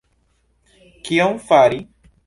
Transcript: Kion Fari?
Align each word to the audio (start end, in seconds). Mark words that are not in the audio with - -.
Kion 1.11 1.39
Fari? 1.47 1.83